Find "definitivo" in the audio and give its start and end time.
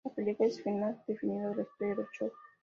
1.05-1.49